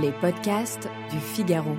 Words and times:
Les 0.00 0.12
podcasts 0.12 0.88
du 1.10 1.18
Figaro. 1.18 1.76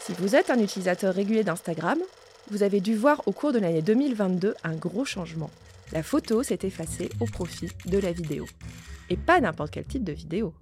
Si 0.00 0.12
vous 0.14 0.36
êtes 0.36 0.48
un 0.48 0.58
utilisateur 0.58 1.12
régulier 1.12 1.44
d'Instagram, 1.44 1.98
vous 2.50 2.62
avez 2.62 2.80
dû 2.80 2.94
voir 2.94 3.20
au 3.26 3.32
cours 3.32 3.52
de 3.52 3.58
l'année 3.58 3.82
2022 3.82 4.54
un 4.64 4.74
gros 4.76 5.04
changement. 5.04 5.50
La 5.92 6.02
photo 6.02 6.42
s'est 6.42 6.60
effacée 6.62 7.10
au 7.20 7.26
profit 7.26 7.68
de 7.84 7.98
la 7.98 8.12
vidéo. 8.12 8.46
Et 9.10 9.16
pas 9.18 9.40
n'importe 9.40 9.72
quel 9.72 9.84
type 9.84 10.04
de 10.04 10.12
vidéo. 10.12 10.54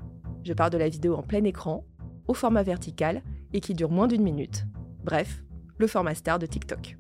Je 0.43 0.53
parle 0.53 0.71
de 0.71 0.79
la 0.79 0.89
vidéo 0.89 1.15
en 1.15 1.23
plein 1.23 1.45
écran, 1.45 1.85
au 2.27 2.35
format 2.35 2.65
vertical 2.65 3.23
et 3.53 3.61
qui 3.61 3.75
dure 3.75 3.91
moins 3.91 4.09
d'une 4.09 4.25
minute. 4.25 4.65
Bref, 5.05 5.45
le 5.79 5.87
format 5.87 6.15
star 6.17 6.41
de 6.41 6.47
TikTok. 6.47 6.97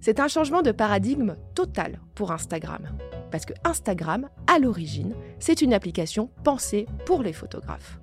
C'est 0.00 0.20
un 0.20 0.28
changement 0.28 0.62
de 0.62 0.72
paradigme 0.72 1.36
total 1.54 2.00
pour 2.14 2.32
Instagram. 2.32 2.88
Parce 3.34 3.46
que 3.46 3.54
Instagram, 3.64 4.28
à 4.46 4.60
l'origine, 4.60 5.12
c'est 5.40 5.60
une 5.60 5.74
application 5.74 6.30
pensée 6.44 6.86
pour 7.04 7.20
les 7.24 7.32
photographes. 7.32 7.98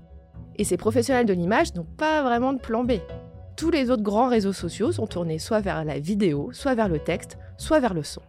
Et 0.58 0.66
ces 0.66 0.76
professionnels 0.76 1.26
de 1.26 1.32
l'image 1.32 1.74
n'ont 1.74 1.86
pas 1.86 2.22
vraiment 2.22 2.52
de 2.52 2.60
plan 2.60 2.84
B. 2.84 2.96
Tous 3.56 3.72
les 3.72 3.92
autres 3.92 4.04
grands 4.04 4.28
réseaux 4.28 4.52
sociaux 4.52 4.92
sont 4.92 5.08
tournés 5.08 5.40
soit 5.40 5.62
vers 5.62 5.86
la 5.86 6.00
vidéo, 6.00 6.52
soit 6.52 6.76
vers 6.76 6.90
le 6.90 7.00
texte, 7.00 7.38
soit 7.58 7.80
vers 7.80 7.94
le 7.94 8.04
son. 8.04 8.22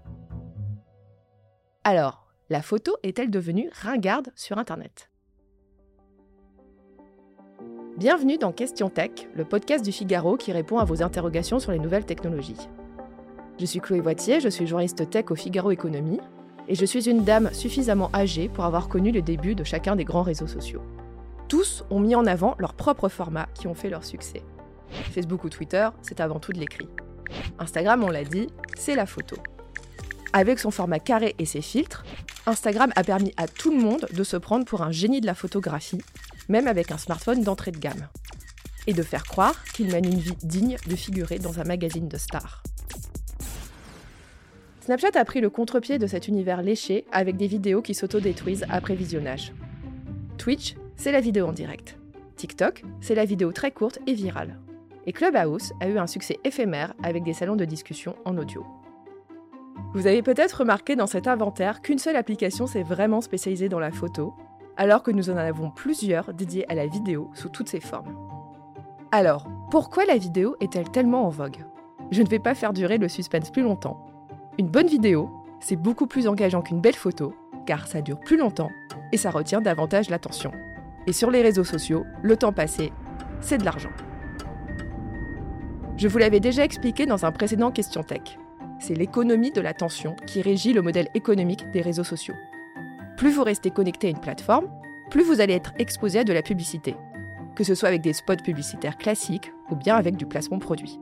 Alors, 1.82 2.28
la 2.50 2.62
photo 2.62 2.96
est-elle 3.02 3.32
devenue 3.32 3.68
ringarde 3.72 4.28
sur 4.36 4.58
Internet? 4.58 5.10
Bienvenue 7.96 8.38
dans 8.38 8.52
Question 8.52 8.90
Tech, 8.90 9.10
le 9.34 9.44
podcast 9.44 9.84
du 9.84 9.90
Figaro 9.90 10.36
qui 10.36 10.52
répond 10.52 10.78
à 10.78 10.84
vos 10.84 11.02
interrogations 11.02 11.58
sur 11.58 11.72
les 11.72 11.80
nouvelles 11.80 12.06
technologies. 12.06 12.68
Je 13.58 13.66
suis 13.66 13.80
Chloé 13.80 13.98
Voitier, 13.98 14.38
je 14.38 14.48
suis 14.48 14.68
journaliste 14.68 15.10
tech 15.10 15.32
au 15.32 15.34
Figaro 15.34 15.72
Économie, 15.72 16.20
et 16.72 16.74
je 16.74 16.86
suis 16.86 17.06
une 17.10 17.22
dame 17.22 17.52
suffisamment 17.52 18.08
âgée 18.14 18.48
pour 18.48 18.64
avoir 18.64 18.88
connu 18.88 19.12
le 19.12 19.20
début 19.20 19.54
de 19.54 19.62
chacun 19.62 19.94
des 19.94 20.06
grands 20.06 20.22
réseaux 20.22 20.46
sociaux. 20.46 20.80
Tous 21.46 21.84
ont 21.90 22.00
mis 22.00 22.14
en 22.14 22.24
avant 22.24 22.54
leurs 22.58 22.72
propres 22.72 23.10
formats 23.10 23.46
qui 23.52 23.66
ont 23.66 23.74
fait 23.74 23.90
leur 23.90 24.04
succès. 24.04 24.42
Facebook 25.12 25.44
ou 25.44 25.50
Twitter, 25.50 25.86
c'est 26.00 26.18
avant 26.18 26.40
tout 26.40 26.54
de 26.54 26.58
l'écrit. 26.58 26.88
Instagram, 27.58 28.02
on 28.02 28.08
l'a 28.08 28.24
dit, 28.24 28.48
c'est 28.74 28.94
la 28.94 29.04
photo. 29.04 29.36
Avec 30.32 30.58
son 30.58 30.70
format 30.70 30.98
carré 30.98 31.34
et 31.38 31.44
ses 31.44 31.60
filtres, 31.60 32.04
Instagram 32.46 32.90
a 32.96 33.04
permis 33.04 33.34
à 33.36 33.48
tout 33.48 33.70
le 33.70 33.82
monde 33.82 34.08
de 34.10 34.24
se 34.24 34.38
prendre 34.38 34.64
pour 34.64 34.80
un 34.80 34.92
génie 34.92 35.20
de 35.20 35.26
la 35.26 35.34
photographie, 35.34 36.00
même 36.48 36.66
avec 36.66 36.90
un 36.90 36.96
smartphone 36.96 37.42
d'entrée 37.42 37.72
de 37.72 37.80
gamme. 37.80 38.08
Et 38.86 38.94
de 38.94 39.02
faire 39.02 39.24
croire 39.24 39.62
qu'il 39.74 39.92
mène 39.92 40.06
une 40.06 40.20
vie 40.20 40.38
digne 40.42 40.78
de 40.86 40.96
figurer 40.96 41.38
dans 41.38 41.60
un 41.60 41.64
magazine 41.64 42.08
de 42.08 42.16
stars. 42.16 42.62
Snapchat 44.82 45.10
a 45.14 45.24
pris 45.24 45.40
le 45.40 45.48
contre-pied 45.48 46.00
de 46.00 46.08
cet 46.08 46.26
univers 46.26 46.60
léché 46.60 47.04
avec 47.12 47.36
des 47.36 47.46
vidéos 47.46 47.82
qui 47.82 47.94
s'autodétruisent 47.94 48.66
après 48.68 48.96
visionnage. 48.96 49.52
Twitch, 50.38 50.74
c'est 50.96 51.12
la 51.12 51.20
vidéo 51.20 51.46
en 51.46 51.52
direct. 51.52 51.96
TikTok, 52.34 52.82
c'est 53.00 53.14
la 53.14 53.24
vidéo 53.24 53.52
très 53.52 53.70
courte 53.70 54.00
et 54.08 54.12
virale. 54.14 54.58
Et 55.06 55.12
Clubhouse 55.12 55.72
a 55.80 55.88
eu 55.88 55.98
un 55.98 56.08
succès 56.08 56.40
éphémère 56.42 56.94
avec 57.04 57.22
des 57.22 57.32
salons 57.32 57.54
de 57.54 57.64
discussion 57.64 58.16
en 58.24 58.36
audio. 58.36 58.66
Vous 59.94 60.08
avez 60.08 60.20
peut-être 60.20 60.54
remarqué 60.54 60.96
dans 60.96 61.06
cet 61.06 61.28
inventaire 61.28 61.80
qu'une 61.80 62.00
seule 62.00 62.16
application 62.16 62.66
s'est 62.66 62.82
vraiment 62.82 63.20
spécialisée 63.20 63.68
dans 63.68 63.78
la 63.78 63.92
photo, 63.92 64.34
alors 64.76 65.04
que 65.04 65.12
nous 65.12 65.30
en 65.30 65.36
avons 65.36 65.70
plusieurs 65.70 66.34
dédiées 66.34 66.68
à 66.68 66.74
la 66.74 66.88
vidéo 66.88 67.30
sous 67.34 67.50
toutes 67.50 67.68
ses 67.68 67.78
formes. 67.78 68.18
Alors, 69.12 69.46
pourquoi 69.70 70.06
la 70.06 70.16
vidéo 70.16 70.56
est-elle 70.60 70.90
tellement 70.90 71.24
en 71.24 71.30
vogue? 71.30 71.64
Je 72.10 72.20
ne 72.20 72.28
vais 72.28 72.40
pas 72.40 72.56
faire 72.56 72.72
durer 72.72 72.98
le 72.98 73.08
suspense 73.08 73.52
plus 73.52 73.62
longtemps 73.62 74.08
une 74.58 74.68
bonne 74.68 74.86
vidéo, 74.86 75.30
c'est 75.60 75.76
beaucoup 75.76 76.06
plus 76.06 76.28
engageant 76.28 76.60
qu'une 76.60 76.80
belle 76.80 76.94
photo, 76.94 77.34
car 77.64 77.86
ça 77.86 78.02
dure 78.02 78.20
plus 78.20 78.36
longtemps 78.36 78.70
et 79.10 79.16
ça 79.16 79.30
retient 79.30 79.62
davantage 79.62 80.10
l'attention. 80.10 80.52
Et 81.06 81.12
sur 81.12 81.30
les 81.30 81.42
réseaux 81.42 81.64
sociaux, 81.64 82.04
le 82.22 82.36
temps 82.36 82.52
passé, 82.52 82.92
c'est 83.40 83.58
de 83.58 83.64
l'argent. 83.64 83.92
Je 85.96 86.06
vous 86.06 86.18
l'avais 86.18 86.40
déjà 86.40 86.64
expliqué 86.64 87.06
dans 87.06 87.24
un 87.24 87.32
précédent 87.32 87.70
Question 87.70 88.02
Tech. 88.02 88.38
C'est 88.78 88.94
l'économie 88.94 89.52
de 89.52 89.60
l'attention 89.60 90.16
qui 90.26 90.42
régit 90.42 90.72
le 90.72 90.82
modèle 90.82 91.08
économique 91.14 91.70
des 91.70 91.80
réseaux 91.80 92.04
sociaux. 92.04 92.34
Plus 93.16 93.30
vous 93.30 93.44
restez 93.44 93.70
connecté 93.70 94.08
à 94.08 94.10
une 94.10 94.20
plateforme, 94.20 94.68
plus 95.10 95.22
vous 95.22 95.40
allez 95.40 95.54
être 95.54 95.72
exposé 95.78 96.20
à 96.20 96.24
de 96.24 96.32
la 96.32 96.42
publicité, 96.42 96.96
que 97.54 97.64
ce 97.64 97.74
soit 97.74 97.88
avec 97.88 98.02
des 98.02 98.12
spots 98.12 98.36
publicitaires 98.36 98.98
classiques 98.98 99.52
ou 99.70 99.76
bien 99.76 99.96
avec 99.96 100.16
du 100.16 100.26
placement 100.26 100.58
produit. 100.58 100.98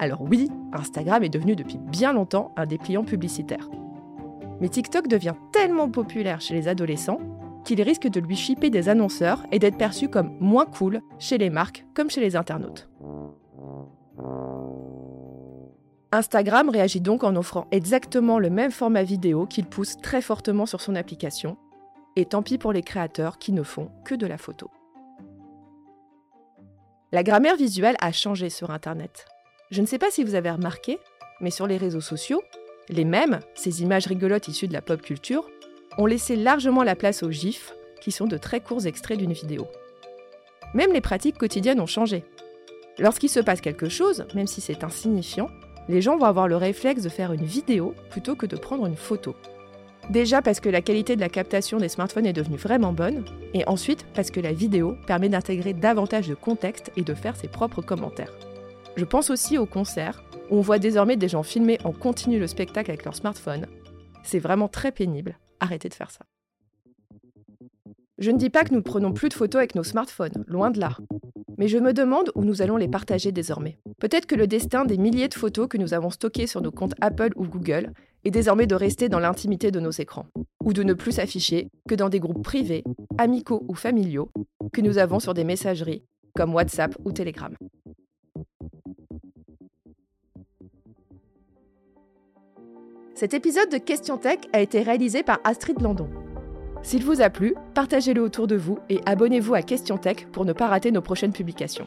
Alors 0.00 0.22
oui, 0.22 0.48
Instagram 0.72 1.22
est 1.22 1.28
devenu 1.28 1.54
depuis 1.54 1.76
bien 1.76 2.14
longtemps 2.14 2.54
un 2.56 2.64
dépliant 2.64 3.04
publicitaire. 3.04 3.68
Mais 4.58 4.70
TikTok 4.70 5.08
devient 5.08 5.34
tellement 5.52 5.90
populaire 5.90 6.40
chez 6.40 6.54
les 6.54 6.68
adolescents 6.68 7.20
qu'il 7.66 7.82
risque 7.82 8.08
de 8.08 8.18
lui 8.18 8.34
chipper 8.34 8.70
des 8.70 8.88
annonceurs 8.88 9.44
et 9.52 9.58
d'être 9.58 9.76
perçu 9.76 10.08
comme 10.08 10.34
moins 10.40 10.64
cool 10.64 11.02
chez 11.18 11.36
les 11.36 11.50
marques 11.50 11.84
comme 11.94 12.08
chez 12.08 12.22
les 12.22 12.34
internautes. 12.34 12.88
Instagram 16.12 16.70
réagit 16.70 17.02
donc 17.02 17.22
en 17.22 17.36
offrant 17.36 17.66
exactement 17.70 18.38
le 18.38 18.48
même 18.48 18.70
format 18.70 19.02
vidéo 19.02 19.44
qu'il 19.44 19.66
pousse 19.66 19.98
très 19.98 20.22
fortement 20.22 20.64
sur 20.64 20.80
son 20.80 20.96
application, 20.96 21.58
et 22.16 22.24
tant 22.24 22.42
pis 22.42 22.56
pour 22.56 22.72
les 22.72 22.82
créateurs 22.82 23.38
qui 23.38 23.52
ne 23.52 23.62
font 23.62 23.90
que 24.06 24.14
de 24.14 24.26
la 24.26 24.38
photo. 24.38 24.70
La 27.12 27.22
grammaire 27.22 27.56
visuelle 27.56 27.96
a 28.00 28.12
changé 28.12 28.48
sur 28.48 28.70
Internet. 28.70 29.26
Je 29.70 29.80
ne 29.80 29.86
sais 29.86 29.98
pas 29.98 30.10
si 30.10 30.24
vous 30.24 30.34
avez 30.34 30.50
remarqué, 30.50 30.98
mais 31.40 31.52
sur 31.52 31.68
les 31.68 31.76
réseaux 31.76 32.00
sociaux, 32.00 32.42
les 32.88 33.04
mêmes, 33.04 33.38
ces 33.54 33.82
images 33.82 34.08
rigolotes 34.08 34.48
issues 34.48 34.66
de 34.66 34.72
la 34.72 34.82
pop 34.82 35.00
culture, 35.00 35.48
ont 35.96 36.06
laissé 36.06 36.34
largement 36.34 36.82
la 36.82 36.96
place 36.96 37.22
aux 37.22 37.30
gifs, 37.30 37.72
qui 38.00 38.10
sont 38.10 38.26
de 38.26 38.36
très 38.36 38.60
courts 38.60 38.86
extraits 38.86 39.18
d'une 39.18 39.32
vidéo. 39.32 39.68
Même 40.74 40.92
les 40.92 41.00
pratiques 41.00 41.38
quotidiennes 41.38 41.80
ont 41.80 41.86
changé. 41.86 42.24
Lorsqu'il 42.98 43.28
se 43.28 43.38
passe 43.38 43.60
quelque 43.60 43.88
chose, 43.88 44.26
même 44.34 44.48
si 44.48 44.60
c'est 44.60 44.82
insignifiant, 44.82 45.48
les 45.88 46.02
gens 46.02 46.16
vont 46.16 46.26
avoir 46.26 46.48
le 46.48 46.56
réflexe 46.56 47.02
de 47.02 47.08
faire 47.08 47.32
une 47.32 47.44
vidéo 47.44 47.94
plutôt 48.10 48.34
que 48.34 48.46
de 48.46 48.56
prendre 48.56 48.86
une 48.86 48.96
photo. 48.96 49.36
Déjà 50.08 50.42
parce 50.42 50.58
que 50.58 50.68
la 50.68 50.82
qualité 50.82 51.14
de 51.14 51.20
la 51.20 51.28
captation 51.28 51.78
des 51.78 51.88
smartphones 51.88 52.26
est 52.26 52.32
devenue 52.32 52.56
vraiment 52.56 52.92
bonne, 52.92 53.24
et 53.54 53.64
ensuite 53.68 54.04
parce 54.14 54.32
que 54.32 54.40
la 54.40 54.52
vidéo 54.52 54.96
permet 55.06 55.28
d'intégrer 55.28 55.74
davantage 55.74 56.26
de 56.26 56.34
contexte 56.34 56.90
et 56.96 57.02
de 57.02 57.14
faire 57.14 57.36
ses 57.36 57.46
propres 57.46 57.82
commentaires. 57.82 58.32
Je 59.00 59.06
pense 59.06 59.30
aussi 59.30 59.56
aux 59.56 59.64
concerts, 59.64 60.22
où 60.50 60.58
on 60.58 60.60
voit 60.60 60.78
désormais 60.78 61.16
des 61.16 61.26
gens 61.26 61.42
filmer 61.42 61.78
en 61.84 61.92
continu 61.92 62.38
le 62.38 62.46
spectacle 62.46 62.90
avec 62.90 63.06
leur 63.06 63.14
smartphone. 63.14 63.64
C'est 64.22 64.38
vraiment 64.38 64.68
très 64.68 64.92
pénible. 64.92 65.38
Arrêtez 65.58 65.88
de 65.88 65.94
faire 65.94 66.10
ça. 66.10 66.26
Je 68.18 68.30
ne 68.30 68.36
dis 68.36 68.50
pas 68.50 68.62
que 68.62 68.72
nous 68.74 68.80
ne 68.80 68.84
prenons 68.84 69.14
plus 69.14 69.30
de 69.30 69.34
photos 69.34 69.60
avec 69.60 69.74
nos 69.74 69.84
smartphones, 69.84 70.44
loin 70.46 70.70
de 70.70 70.78
là. 70.78 70.98
Mais 71.56 71.66
je 71.66 71.78
me 71.78 71.94
demande 71.94 72.30
où 72.34 72.44
nous 72.44 72.60
allons 72.60 72.76
les 72.76 72.88
partager 72.88 73.32
désormais. 73.32 73.78
Peut-être 74.00 74.26
que 74.26 74.34
le 74.34 74.46
destin 74.46 74.84
des 74.84 74.98
milliers 74.98 75.28
de 75.28 75.34
photos 75.34 75.66
que 75.66 75.78
nous 75.78 75.94
avons 75.94 76.10
stockées 76.10 76.46
sur 76.46 76.60
nos 76.60 76.70
comptes 76.70 76.94
Apple 77.00 77.30
ou 77.36 77.46
Google 77.46 77.94
est 78.24 78.30
désormais 78.30 78.66
de 78.66 78.74
rester 78.74 79.08
dans 79.08 79.18
l'intimité 79.18 79.70
de 79.70 79.80
nos 79.80 79.92
écrans, 79.92 80.26
ou 80.62 80.74
de 80.74 80.82
ne 80.82 80.92
plus 80.92 81.12
s'afficher 81.12 81.70
que 81.88 81.94
dans 81.94 82.10
des 82.10 82.20
groupes 82.20 82.44
privés, 82.44 82.84
amicaux 83.16 83.64
ou 83.66 83.74
familiaux, 83.74 84.30
que 84.74 84.82
nous 84.82 84.98
avons 84.98 85.20
sur 85.20 85.32
des 85.32 85.44
messageries 85.44 86.04
comme 86.34 86.54
WhatsApp 86.54 86.94
ou 87.06 87.12
Telegram. 87.12 87.54
Cet 93.20 93.34
épisode 93.34 93.68
de 93.68 93.76
Question 93.76 94.16
Tech 94.16 94.38
a 94.54 94.62
été 94.62 94.80
réalisé 94.80 95.22
par 95.22 95.40
Astrid 95.44 95.82
Landon. 95.82 96.08
S'il 96.82 97.04
vous 97.04 97.20
a 97.20 97.28
plu, 97.28 97.54
partagez-le 97.74 98.22
autour 98.22 98.46
de 98.46 98.56
vous 98.56 98.78
et 98.88 99.02
abonnez-vous 99.04 99.52
à 99.52 99.60
Question 99.60 99.98
Tech 99.98 100.26
pour 100.32 100.46
ne 100.46 100.54
pas 100.54 100.68
rater 100.68 100.90
nos 100.90 101.02
prochaines 101.02 101.34
publications. 101.34 101.86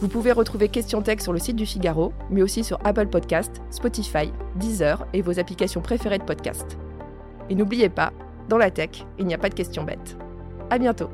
Vous 0.00 0.08
pouvez 0.08 0.32
retrouver 0.32 0.70
Question 0.70 1.02
Tech 1.02 1.20
sur 1.20 1.34
le 1.34 1.38
site 1.38 1.56
du 1.56 1.66
Figaro, 1.66 2.14
mais 2.30 2.40
aussi 2.40 2.64
sur 2.64 2.78
Apple 2.82 3.08
Podcast, 3.08 3.60
Spotify, 3.68 4.32
Deezer 4.56 5.06
et 5.12 5.20
vos 5.20 5.38
applications 5.38 5.82
préférées 5.82 6.16
de 6.16 6.24
podcast. 6.24 6.78
Et 7.50 7.54
n'oubliez 7.54 7.90
pas, 7.90 8.14
dans 8.48 8.56
la 8.56 8.70
tech, 8.70 9.04
il 9.18 9.26
n'y 9.26 9.34
a 9.34 9.38
pas 9.38 9.50
de 9.50 9.54
questions 9.54 9.84
bêtes. 9.84 10.16
À 10.70 10.78
bientôt! 10.78 11.10